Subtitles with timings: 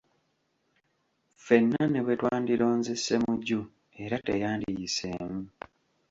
[1.35, 3.59] Ffenna ne bwe twandironze Ssemujju
[4.03, 5.41] era teyandiyiseemu.